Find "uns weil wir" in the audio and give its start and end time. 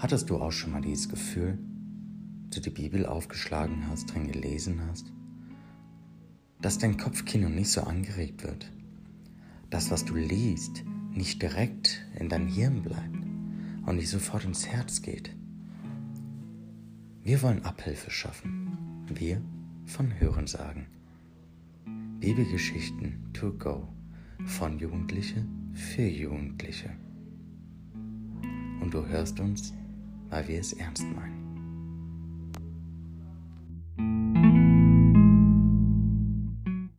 29.40-30.60